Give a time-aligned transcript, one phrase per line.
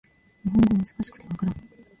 [0.43, 1.55] 日本語難しくて分からん